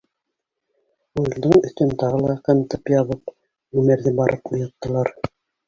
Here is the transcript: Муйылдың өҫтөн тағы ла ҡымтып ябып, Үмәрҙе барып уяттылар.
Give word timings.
Муйылдың 1.19 1.53
өҫтөн 1.57 1.91
тағы 2.05 2.23
ла 2.25 2.37
ҡымтып 2.49 2.91
ябып, 2.95 3.37
Үмәрҙе 3.83 4.17
барып 4.25 4.57
уяттылар. 4.59 5.17